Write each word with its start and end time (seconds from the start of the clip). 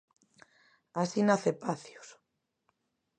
Así 1.01 1.19
nace 1.29 1.51
Pacios. 1.63 2.07